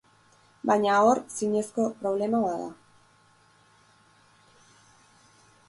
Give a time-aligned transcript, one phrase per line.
[0.69, 2.71] Baina hor, zinezko problema bada.